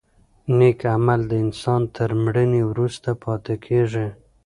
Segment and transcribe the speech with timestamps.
[0.57, 4.07] نېک عمل د انسان تر مړینې وروسته پاتې کېږي.